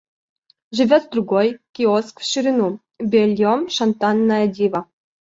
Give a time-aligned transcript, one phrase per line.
[0.71, 4.87] Живет с другой— киоск в ширину, бельем— шантанная дива.